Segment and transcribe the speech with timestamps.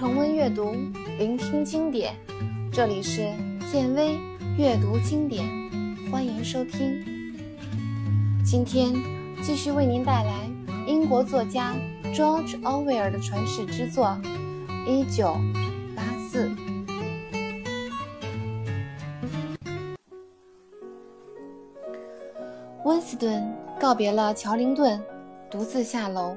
[0.00, 0.74] 重温阅读，
[1.18, 2.14] 聆听经典。
[2.72, 3.30] 这里是
[3.70, 4.18] 建威
[4.56, 5.44] 阅读经典，
[6.10, 7.04] 欢迎收听。
[8.42, 8.94] 今天
[9.42, 10.48] 继续为您带来
[10.86, 11.74] 英国作家
[12.14, 14.18] George Orwell 的传世之作
[14.86, 15.36] 《一九
[15.94, 16.48] 八四》。
[22.86, 24.98] 温斯顿告别了乔灵顿，
[25.50, 26.34] 独自下楼。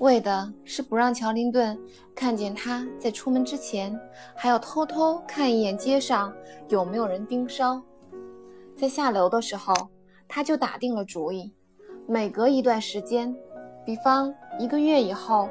[0.00, 1.78] 为的是不让乔林顿
[2.14, 3.98] 看见他在出门之前
[4.34, 6.32] 还要偷偷看一眼街上
[6.68, 7.80] 有没有人盯梢。
[8.76, 9.72] 在下楼的时候，
[10.26, 11.52] 他就打定了主意，
[12.08, 13.34] 每隔一段时间，
[13.86, 15.48] 比方一个月以后，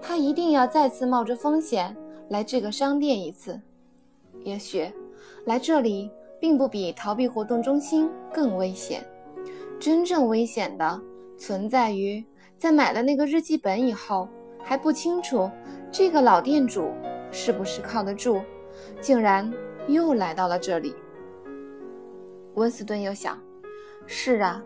[0.00, 1.94] 他一定要再次冒着风险
[2.28, 3.60] 来这个商店一次。
[4.44, 4.90] 也许
[5.44, 6.08] 来这里
[6.40, 9.04] 并不比逃避活动中心更危险，
[9.80, 11.00] 真正危险的
[11.36, 12.24] 存在于。
[12.62, 14.28] 在买了那个日记本以后，
[14.62, 15.50] 还不清楚
[15.90, 16.92] 这个老店主
[17.32, 18.40] 是不是靠得住，
[19.00, 19.52] 竟然
[19.88, 20.94] 又来到了这里。
[22.54, 23.36] 温斯顿又想：
[24.06, 24.62] 是啊，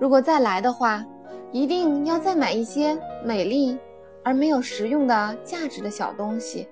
[0.00, 1.04] 如果再来的话，
[1.52, 3.78] 一定要再买一些美丽
[4.24, 6.66] 而没有实用的价值的小东西，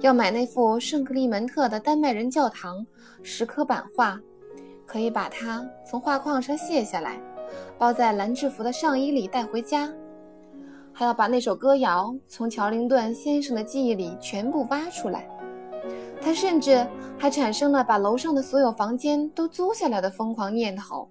[0.00, 2.86] 要买那幅圣克利门特的丹麦人教堂
[3.22, 4.20] 石刻版画，
[4.84, 7.18] 可以把它从画框上卸下来。
[7.78, 9.92] 包在蓝制服的上衣里带回家，
[10.92, 15.28] 还要把那首歌谣从乔林顿先生的记忆里全部挖出来。
[16.20, 16.86] 他甚至
[17.18, 21.08] 还产生了把楼上的所有房间都租下来的疯狂念头。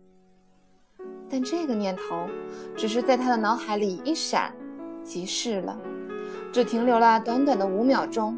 [1.30, 2.27] 但这个念头
[2.75, 4.53] 只是在他的脑海里一闪
[5.03, 5.77] 即逝了，
[6.52, 8.38] 只停留了短短的五秒钟。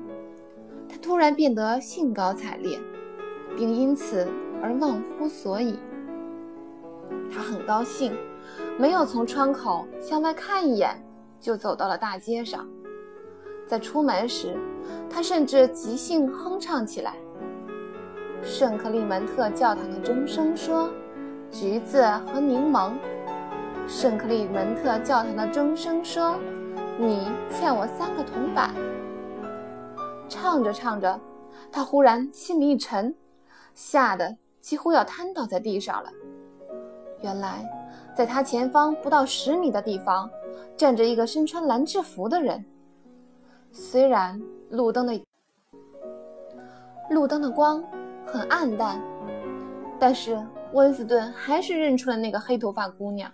[0.89, 2.79] 他突然变得兴高采烈，
[3.57, 4.27] 并因此
[4.61, 5.79] 而忘乎所以。
[7.31, 8.15] 他很高兴，
[8.77, 11.01] 没有从窗口向外看一眼，
[11.39, 12.67] 就走到了大街上。
[13.65, 14.57] 在出门时，
[15.09, 17.15] 他甚至即兴哼唱起来
[18.41, 20.89] ：“圣克利门特教堂的钟声说，
[21.51, 22.93] 橘子和柠檬。”
[23.87, 26.37] 圣克利门特教堂的钟声说
[26.99, 28.73] ：“你欠我三个铜板。”
[30.29, 31.19] 唱着唱着，
[31.71, 33.15] 他忽然心里一沉，
[33.73, 36.09] 吓得几乎要瘫倒在地上了。
[37.21, 37.67] 原来，
[38.15, 40.29] 在他前方不到十米的地方，
[40.75, 42.63] 站着一个身穿蓝制服的人。
[43.71, 45.19] 虽然路灯的
[47.09, 47.83] 路灯的光
[48.25, 49.01] 很暗淡，
[49.99, 50.39] 但是
[50.73, 53.31] 温斯顿还是认出了那个黑头发姑娘。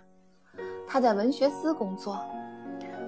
[0.86, 2.18] 她在文学司工作。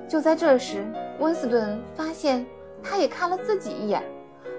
[0.08, 0.86] 就在这时，
[1.18, 2.46] 温斯顿发现
[2.82, 4.02] 她也看了自己一眼，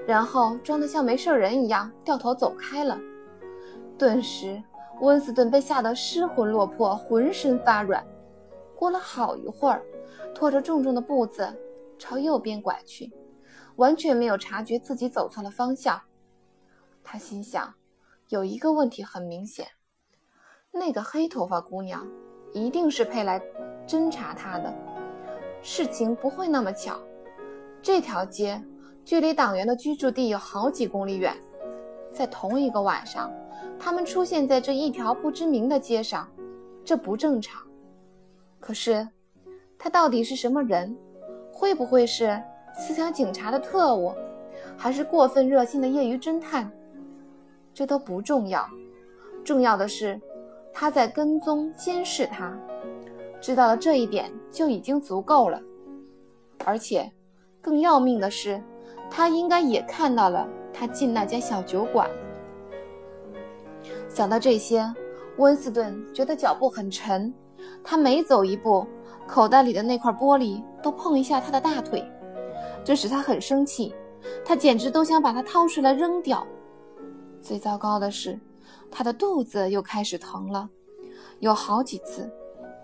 [0.07, 2.97] 然后装得像没事人一样掉头走开了。
[3.97, 4.61] 顿时。
[5.01, 8.05] 温斯顿被吓得失魂落魄，浑身发软。
[8.75, 9.83] 过了好一会儿，
[10.33, 11.55] 拖着重重的步子
[11.97, 13.11] 朝右边拐去，
[13.75, 16.01] 完全没有察觉自己走错了方向。
[17.03, 17.73] 他心想，
[18.29, 19.67] 有一个问题很明显：
[20.71, 22.07] 那个黑头发姑娘
[22.53, 23.41] 一定是配来
[23.87, 24.73] 侦查他的。
[25.61, 26.99] 事情不会那么巧。
[27.81, 28.63] 这条街
[29.05, 31.35] 距离党员的居住地有好几公里远，
[32.11, 33.31] 在同一个晚上。
[33.79, 36.27] 他们出现在这一条不知名的街上，
[36.83, 37.61] 这不正常。
[38.59, 39.07] 可是，
[39.77, 40.95] 他到底是什么人？
[41.51, 42.41] 会不会是
[42.73, 44.13] 思想警察的特务，
[44.75, 46.71] 还是过分热心的业余侦探？
[47.73, 48.67] 这都不重要，
[49.43, 50.19] 重要的是
[50.73, 52.51] 他在跟踪监视他。
[53.39, 55.61] 知道了这一点就已经足够了。
[56.65, 57.11] 而且，
[57.61, 58.61] 更要命的是，
[59.09, 62.09] 他应该也看到了他进那家小酒馆。
[64.07, 64.85] 想到这些，
[65.37, 67.33] 温斯顿觉得脚步很沉。
[67.83, 68.85] 他每走一步，
[69.27, 72.05] 口袋里的那块玻璃都碰一下他的大腿，
[72.83, 73.93] 这使他很生气。
[74.45, 76.45] 他简直都想把它掏出来扔掉。
[77.41, 78.39] 最糟糕的是，
[78.91, 80.69] 他的肚子又开始疼了。
[81.39, 82.29] 有好几次，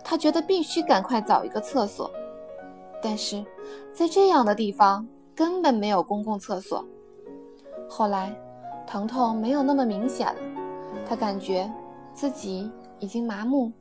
[0.04, 2.10] 他觉得必须赶快找一个厕所，
[3.02, 3.44] 但是
[3.92, 6.86] 在这样的地方根本没有公共厕所。
[7.90, 8.36] 后来，
[8.88, 10.40] 疼痛没有那么明显了。
[11.06, 11.72] 他感觉
[12.14, 13.72] 自己已经麻木，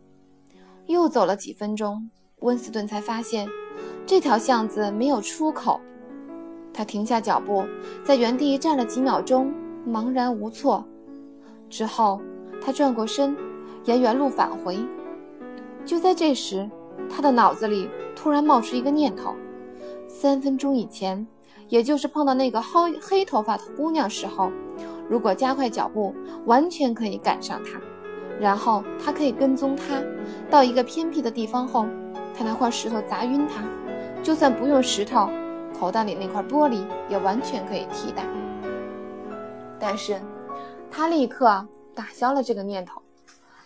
[0.87, 2.11] 又走了几分钟，
[2.41, 3.49] 温斯顿才发现
[4.05, 5.81] 这条巷子没有出口。
[6.75, 7.65] 他停下脚步，
[8.05, 9.53] 在原地站了几秒钟，
[9.87, 10.85] 茫然无措。
[11.69, 12.21] 之后，
[12.61, 13.37] 他转过身，
[13.85, 14.79] 沿原路返回。
[15.85, 16.69] 就在这时，
[17.11, 19.35] 他的脑子里突然冒出一个念头：
[20.09, 21.27] 三分钟以前，
[21.73, 24.53] 也就是碰到那个黑黑头发的姑娘时候。
[25.09, 26.15] 如果加快脚步，
[26.45, 27.81] 完全可以赶上她，
[28.39, 29.99] 然后他可以跟踪她，
[30.51, 31.87] 到一个偏僻的地方后，
[32.37, 33.65] 他拿块石头砸晕她。
[34.23, 35.31] 就算不用石头，
[35.81, 38.23] 口袋里那块玻璃也完全可以替代。
[39.81, 40.21] 但是，
[40.91, 43.01] 他立刻打消了这个念头，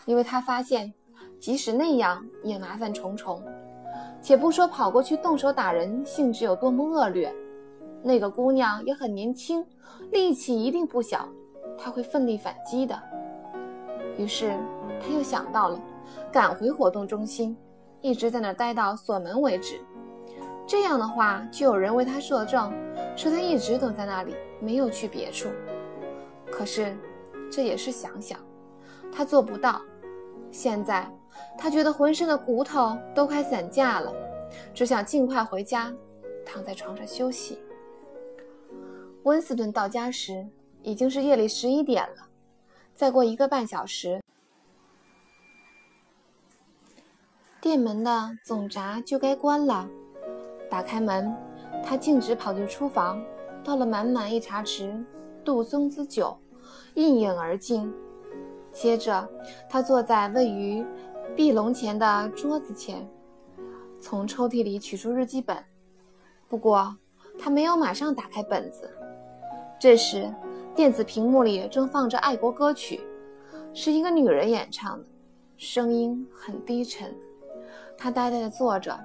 [0.05, 0.95] 因为他发现，
[1.41, 3.43] 即使那样也麻烦重重。
[4.23, 7.35] 且不说跑过去动手打人性质有多么恶劣，
[8.03, 9.65] 那个姑娘也很年轻，
[10.11, 11.29] 力气一定不小，
[11.79, 13.01] 她会奋力反击的。
[14.17, 14.57] 于是
[15.01, 15.81] 他又想到了
[16.33, 17.57] 赶回活动中心，
[18.01, 19.81] 一直在那待到锁门为止。
[20.67, 22.73] 这样的话，就有人为他作证，
[23.17, 25.49] 说他一直都在那里，没有去别处。
[26.51, 26.97] 可是
[27.51, 28.39] 这也是想想，
[29.13, 29.81] 他做不到。
[30.51, 31.11] 现在。
[31.59, 34.11] 他觉得浑身的骨头都快散架了，
[34.73, 35.93] 只想尽快回家，
[36.47, 37.59] 躺在床上休息。
[39.27, 40.47] 温斯顿到家时
[40.85, 42.29] 已经是夜里十一点了，
[42.95, 44.23] 再过一个半小时，
[47.61, 49.89] 店门的总闸就该关了。
[50.71, 51.35] 打开门，
[51.85, 53.21] 他径直跑进厨房，
[53.65, 55.05] 倒了满满一茶匙
[55.45, 56.39] 杜松子酒，
[56.95, 57.93] 一饮而尽。
[58.71, 59.29] 接着，
[59.69, 60.87] 他坐在位于。
[61.35, 63.07] 壁笼前的桌子前，
[64.01, 65.63] 从抽屉里取出日记本。
[66.49, 66.97] 不过，
[67.39, 68.96] 他没有马上打开本子。
[69.79, 70.33] 这时，
[70.75, 73.01] 电子屏幕里正放着爱国歌曲，
[73.73, 75.05] 是一个女人演唱的，
[75.57, 77.15] 声音很低沉。
[77.97, 78.99] 他呆呆地坐着，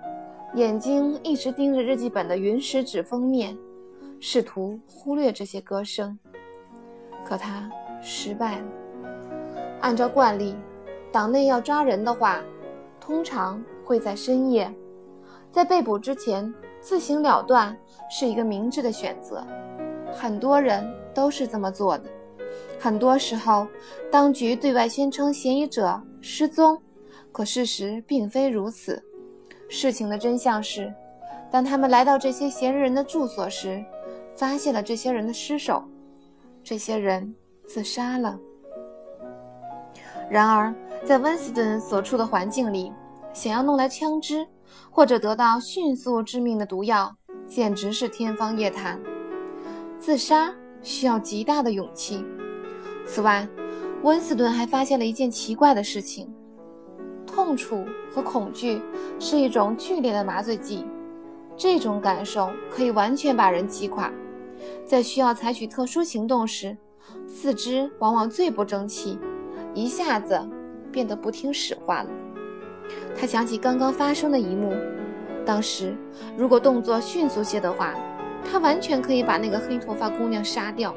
[0.56, 3.58] 眼睛一直盯着日记本的云石纸封面，
[4.20, 6.18] 试图忽略这些歌声。
[7.26, 7.70] 可他
[8.02, 8.66] 失败了。
[9.82, 10.56] 按照惯例。
[11.14, 12.42] 党内要抓人的话，
[12.98, 14.74] 通常会在深夜，
[15.50, 17.78] 在被捕之前自行了断
[18.10, 19.46] 是一个明智的选择。
[20.14, 22.10] 很多人都是这么做的。
[22.80, 23.68] 很多时候，
[24.12, 26.82] 当局对外宣称嫌疑者失踪，
[27.32, 29.02] 可事实并非如此。
[29.70, 30.94] 事情的真相是，
[31.50, 33.84] 当他们来到这些嫌疑人的住所时，
[34.36, 35.84] 发现了这些人的尸首，
[36.64, 37.34] 这些人
[37.66, 38.40] 自杀了。
[40.30, 40.74] 然而。
[41.04, 42.94] 在温斯顿所处的环境里，
[43.34, 44.46] 想要弄来枪支，
[44.92, 47.12] 或者得到迅速致命的毒药，
[47.48, 49.02] 简直是天方夜谭。
[50.02, 50.52] 自杀
[50.82, 52.26] 需要极大的勇气。
[53.06, 53.48] 此外，
[54.02, 56.28] 温斯顿还发现了一件奇怪的事情：
[57.28, 58.82] 痛楚和恐惧
[59.20, 60.84] 是一种剧烈的麻醉剂，
[61.56, 64.12] 这种感受可以完全把人击垮。
[64.84, 66.76] 在需要采取特殊行动时，
[67.28, 69.20] 四肢往往最不争气，
[69.76, 70.42] 一下子。
[70.92, 72.12] 变得不听使唤了。
[73.16, 74.74] 他想起刚刚发生的一幕，
[75.46, 75.96] 当时
[76.36, 77.96] 如果动作迅速些的话，
[78.44, 80.94] 他完全可以把那个黑头发姑娘杀掉。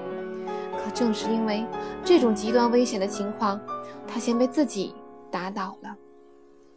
[0.79, 1.65] 可正是因为
[2.05, 3.61] 这种极端危险的情况，
[4.07, 4.95] 他先被自己
[5.31, 5.97] 打倒了。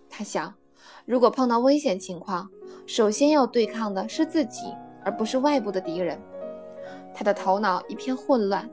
[0.09, 0.53] 他想，
[1.05, 2.49] 如果碰到危险情况，
[2.85, 4.73] 首先要对抗的是自己，
[5.03, 6.19] 而不是外部的敌人。
[7.13, 8.69] 他的头脑一片混乱，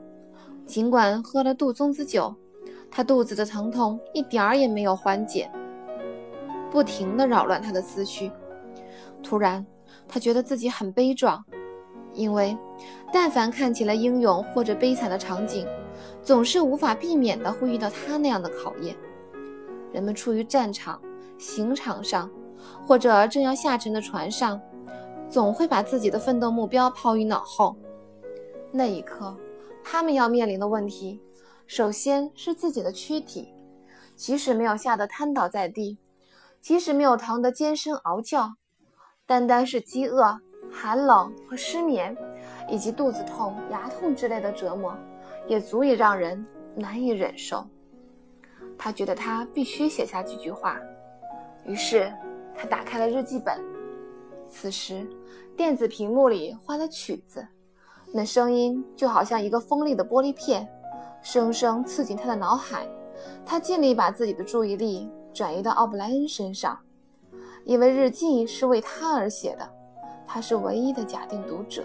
[0.65, 2.33] 尽管喝了杜松子酒。
[2.89, 5.51] 他肚子的疼痛一点儿也没有缓解，
[6.71, 8.31] 不停地扰乱他的思绪。
[9.21, 9.65] 突然，
[10.07, 11.43] 他觉得自己很悲壮，
[12.15, 12.57] 因为
[13.13, 15.67] 但凡看起来英勇或者悲惨的场景，
[16.23, 18.95] 总是无法避免的会遇到他那样的考验。
[19.91, 20.99] 人们处于战场、
[21.37, 22.29] 刑场上，
[22.87, 24.59] 或者正要下沉的船上，
[25.29, 27.75] 总会把自己的奋斗目标抛于脑后。
[28.71, 29.37] 那一刻，
[29.83, 31.21] 他们要面临的问题。
[31.67, 33.53] 首先是自己的躯体，
[34.15, 35.97] 即使没有吓得瘫倒在地，
[36.61, 38.55] 即使没有疼得尖声嗷叫，
[39.25, 40.39] 单单是饥饿、
[40.77, 42.15] 寒冷和失眠，
[42.69, 44.93] 以及肚子痛、牙痛之类的折磨，
[45.47, 47.65] 也足以让人难以忍受。
[48.77, 50.77] 他觉得他必须写下几句话，
[51.63, 52.11] 于是
[52.53, 53.57] 他打开了日记本。
[54.49, 55.07] 此时，
[55.55, 57.47] 电子屏幕里换了曲子，
[58.13, 60.67] 那声音就好像一个锋利的玻璃片。
[61.21, 62.87] 生生刺进他的脑海，
[63.43, 66.77] 他尽力把自己的注意力转移到奥布莱恩身上，
[67.63, 69.67] 因为日记是为他而写的，
[70.27, 71.83] 他是唯一的假定读者。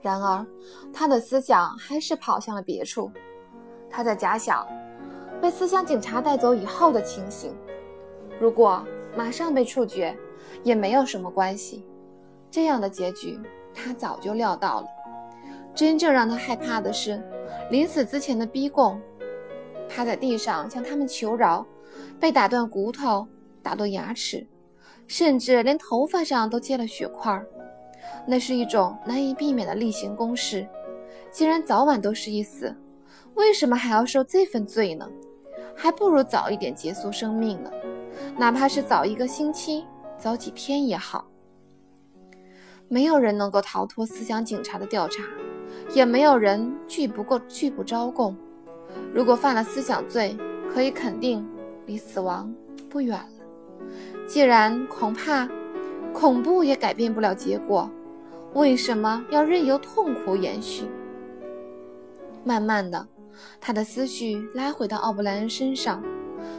[0.00, 0.46] 然而，
[0.92, 3.10] 他的思想还是跑向了别处。
[3.90, 4.66] 他在假想
[5.40, 7.54] 被思想警察带走以后的情形。
[8.40, 8.84] 如果
[9.16, 10.16] 马上被处决，
[10.62, 11.84] 也没有什么关系。
[12.50, 13.38] 这样的结局，
[13.74, 14.86] 他早就料到了。
[15.74, 17.22] 真正让他害怕的是。
[17.70, 19.00] 临死之前的逼供，
[19.88, 21.66] 趴在地上向他们求饶，
[22.18, 23.26] 被打断骨头，
[23.62, 24.46] 打断牙齿，
[25.10, 27.44] 甚至连头发上都结了血块。
[28.28, 30.64] 那是一种难以避免的例行公事。
[31.32, 32.72] 既然早晚都是一死，
[33.34, 35.10] 为什么还要受这份罪呢？
[35.74, 37.72] 还不如早一点结束生命呢，
[38.36, 39.84] 哪怕是早一个星期、
[40.16, 41.26] 早几天也好。
[42.86, 45.24] 没有人能够逃脱思想警察的调查，
[45.92, 48.36] 也没有人拒不过拒不招供。
[49.12, 50.36] 如果犯了思想罪，
[50.72, 51.44] 可以肯定
[51.86, 52.54] 离死亡
[52.88, 53.39] 不远了。
[54.26, 55.48] 既然恐怕
[56.12, 57.90] 恐怖也改变不了结果，
[58.54, 60.84] 为什么要任由痛苦延续？
[62.44, 63.06] 慢慢的，
[63.60, 66.02] 他的思绪拉回到奥布莱恩身上，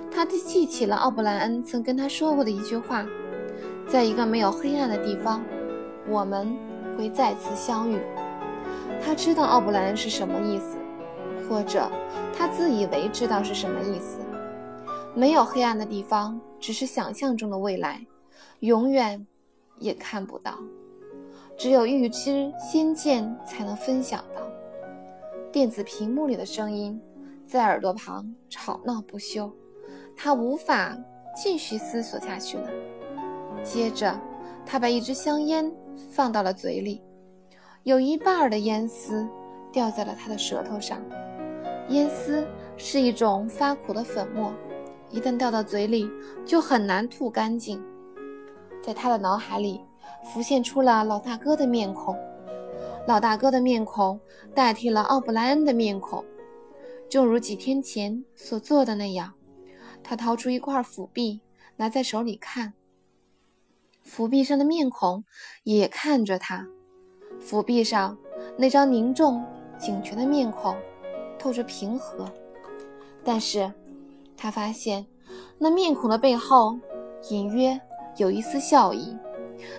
[0.10, 3.06] 他记起了奥布莱恩曾跟他说过的一句话
[3.88, 5.44] ：“在一个没有黑暗的地方，
[6.08, 6.56] 我们
[6.98, 8.00] 会再次相遇。”
[9.04, 10.78] 他知道奥布莱恩是什么意思，
[11.50, 11.90] 或者
[12.38, 14.20] 他自以为知道是什么意思。
[15.13, 18.06] 没有黑暗的地方，只是想象中的未来，
[18.60, 19.25] 永远
[19.77, 20.58] 也看不到。
[21.58, 24.41] 只有预知先见，才能分享到。
[25.51, 27.00] 电子屏幕里的声音
[27.46, 29.51] 在耳朵旁吵闹不休，
[30.15, 30.98] 他无法
[31.36, 32.70] 继续思索下去了。
[33.63, 34.20] 接着，
[34.65, 35.72] 他把一支香烟
[36.10, 37.01] 放到了嘴里，
[37.84, 39.27] 有一半的烟丝
[39.74, 41.00] 掉在了他的舌头上。
[41.89, 44.53] 烟丝是一种发苦的粉末，
[45.12, 46.10] 一旦掉到嘴里
[46.46, 47.84] 就很难吐干净。
[48.82, 49.82] 在他的脑海里
[50.34, 52.18] 浮现出了老大哥的面孔。
[53.08, 54.20] 老大哥的面孔
[54.53, 56.24] 代替了奥布莱恩的面孔，
[57.10, 59.34] 正如几天前所做的那样。
[60.03, 61.41] 他掏出一块腐币，
[61.77, 62.74] 拿在手里看。
[64.01, 65.24] 腐币上的面孔
[65.63, 66.68] 也看着他。
[67.39, 68.18] 腐币上
[68.58, 69.44] 那张凝重、
[69.77, 70.75] 警觉的面孔
[71.38, 72.32] 透着平和，
[73.24, 73.72] 但是
[74.41, 75.05] 他发现
[75.60, 76.75] 那面孔的背后
[77.29, 77.79] 隐约
[78.17, 79.15] 有一丝笑意。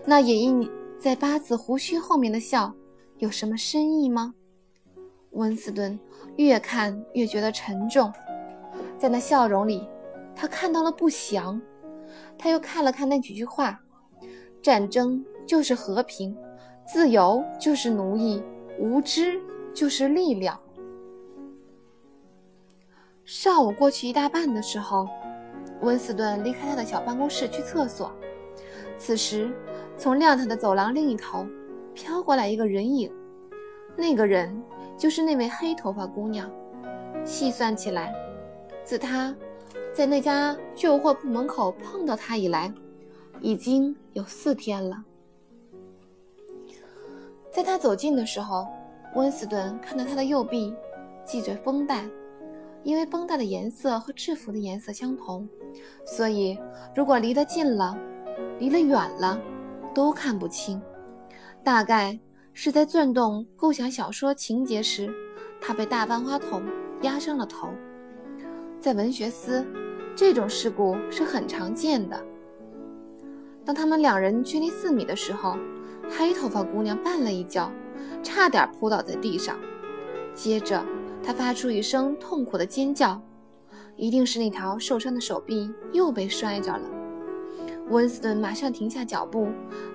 [0.07, 2.73] 那隐隐在八字胡须后面的笑。
[3.19, 4.35] 有什么深意吗？
[5.31, 5.99] 温斯顿
[6.37, 8.13] 越看越觉得沉重，
[8.99, 9.89] 在那笑容里，
[10.35, 11.61] 他看到了不祥。
[12.37, 13.81] 他又看了看那几句话
[14.63, 16.37] ：“战争就是和平，
[16.85, 18.43] 自由就是奴役，
[18.79, 19.41] 无知
[19.73, 20.59] 就是力量。”
[23.25, 25.09] 上午过去一大半的时候，
[25.81, 28.13] 温斯顿离开他的小办公室去厕所。
[28.99, 29.51] 此时，
[29.97, 31.47] 从亮堂的走廊另一头。
[31.95, 33.13] 飘过来一个人影，
[33.95, 34.63] 那个人
[34.97, 36.51] 就是那位黑头发姑娘。
[37.23, 38.15] 细算起来，
[38.83, 39.37] 自他
[39.93, 42.73] 在那家旧货铺门口碰到她以来，
[43.43, 45.05] 已经有四天了。
[47.51, 48.67] 在他走近的时候，
[49.15, 50.75] 温斯顿看到他的右臂
[51.27, 52.07] 系着绷带，
[52.85, 55.49] 因为绷带的颜色和制服的颜色相同，
[56.05, 56.59] 所以
[56.95, 57.97] 如果离得近了，
[58.59, 59.41] 离得远了，
[59.95, 60.81] 都看不清。
[61.65, 62.19] 大概
[62.53, 65.09] 是在转动构想小说情节时，
[65.61, 66.63] 他被大万花筒
[67.03, 67.69] 压伤了头。
[68.81, 69.65] 在文学司，
[70.17, 72.21] 这种事故是很常见的。
[73.65, 75.57] 当他们两人距离四米的时候，
[76.11, 77.71] 黑头发姑娘绊了一跤，
[78.25, 79.57] 差点扑倒在地上。
[80.35, 80.85] 接着，
[81.25, 83.21] 他发出一声痛苦的尖叫，
[83.97, 86.83] 一定是那条受伤的手臂又被摔着了。
[87.89, 89.49] 温斯顿马上停下脚步，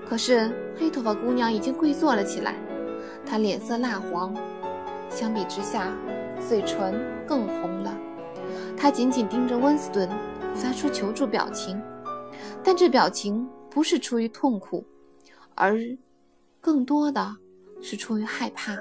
[0.08, 2.56] 可是黑头发姑娘已经跪坐了起来，
[3.26, 4.36] 她脸色蜡黄，
[5.10, 5.94] 相比之下，
[6.48, 7.98] 嘴唇更红了。
[8.76, 10.08] 她紧紧盯着温斯顿，
[10.54, 11.82] 发出求助表情，
[12.64, 14.86] 但这表情不是出于痛苦，
[15.56, 15.78] 而
[16.62, 17.36] 更多的
[17.82, 18.78] 是出于害怕。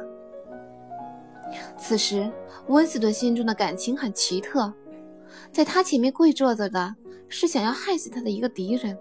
[1.77, 2.31] 此时，
[2.69, 4.73] 温斯顿心中的感情很奇特，
[5.53, 6.95] 在他前面跪坐着的。
[7.29, 8.97] 是想要害死他的一个敌人，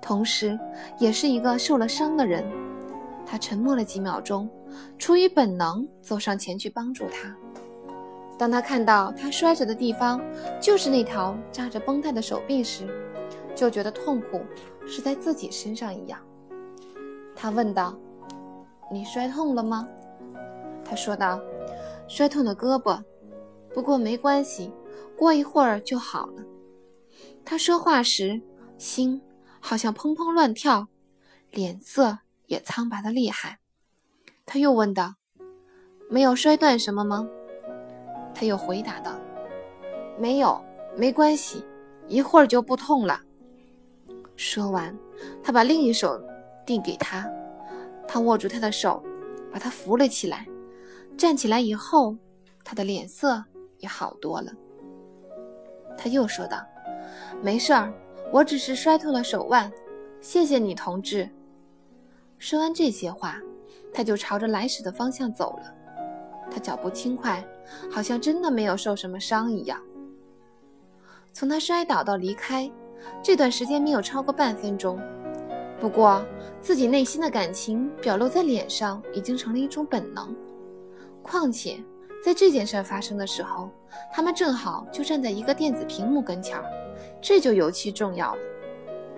[0.00, 0.58] 同时
[0.98, 2.42] 也是一个受了伤的人。
[3.26, 4.48] 他沉默了几秒钟，
[4.96, 7.36] 出于本能走上前去帮助他。
[8.38, 10.18] 当他看到他摔着的地方
[10.58, 12.88] 就是那条扎着绷带的手臂时，
[13.54, 14.40] 就觉得痛苦
[14.86, 16.18] 是在自己身上一样。
[17.36, 17.94] 他问道
[18.90, 19.86] ：“你摔痛了吗？”
[20.82, 21.38] 他说道
[22.08, 23.02] ：“摔痛了胳膊，
[23.72, 24.72] 不过没关系，
[25.16, 26.42] 过一会儿就好了。”
[27.44, 28.40] 他说话时，
[28.76, 29.22] 心
[29.60, 30.88] 好像砰砰乱跳，
[31.50, 33.58] 脸色也苍白的厉害。
[34.44, 35.14] 他又问道
[36.10, 37.28] ：“没有摔断什么吗？”
[38.34, 39.18] 他又回答道
[40.18, 40.62] ：“没有，
[40.96, 41.64] 没关系，
[42.06, 43.20] 一会儿就不痛了。”
[44.36, 44.96] 说完，
[45.42, 46.22] 他把另一手
[46.64, 47.28] 递给他，
[48.06, 49.02] 他握住他的手，
[49.50, 50.46] 把他扶了起来。
[51.18, 52.16] 站起来以后，
[52.64, 53.44] 他的脸色
[53.78, 54.52] 也好多了。
[55.98, 56.64] 他又说道。
[57.42, 57.92] 没事儿，
[58.32, 59.70] 我只是摔痛了手腕。
[60.20, 61.28] 谢谢你，同志。
[62.38, 63.40] 说完这些话，
[63.92, 65.74] 他就朝着来时的方向走了。
[66.50, 67.44] 他脚步轻快，
[67.90, 69.80] 好像真的没有受什么伤一样。
[71.32, 72.70] 从他摔倒到离开，
[73.22, 75.00] 这段时间没有超过半分钟。
[75.80, 76.24] 不过
[76.60, 80.34] 自己内心的感情表露在脸上，已经成了一种本能。
[81.22, 81.82] 况且
[82.24, 83.70] 在这件事发生的时候，
[84.12, 86.64] 他们正好就站在一个电子屏幕跟前儿，
[87.20, 88.40] 这就尤其重要了。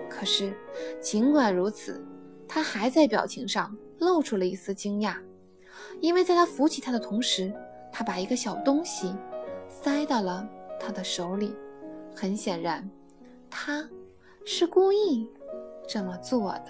[0.09, 0.53] 可是
[0.99, 2.03] 尽管如此，
[2.47, 5.15] 他还在表情上露出了一丝惊讶，
[5.99, 7.51] 因为在他扶起他的同时，
[7.91, 9.15] 他把一个小东西
[9.67, 10.47] 塞到了
[10.79, 11.55] 他的手里。
[12.13, 12.87] 很显然，
[13.49, 13.87] 他
[14.43, 15.27] 是故意
[15.87, 16.65] 这么做的。